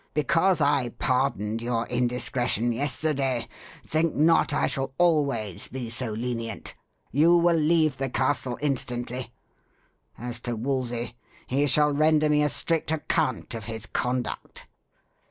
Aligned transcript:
Because 0.15 0.61
I 0.61 0.89
pardoned 0.97 1.61
your 1.61 1.85
indiscretion 1.85 2.71
yesterday, 2.71 3.47
think 3.85 4.15
not 4.15 4.51
I 4.51 4.65
shall 4.65 4.95
always 4.97 5.67
be 5.67 5.91
so 5.91 6.09
lenient. 6.13 6.73
You 7.11 7.37
will 7.37 7.55
leave 7.55 7.97
the 7.99 8.09
castle 8.09 8.57
instantly. 8.63 9.31
As 10.17 10.39
to 10.39 10.55
Wolsey, 10.55 11.15
he 11.45 11.67
shall 11.67 11.93
render 11.93 12.31
me 12.31 12.41
a 12.41 12.49
strict 12.49 12.89
account 12.91 13.53
of 13.53 13.65
his 13.65 13.85
conduct." 13.85 14.65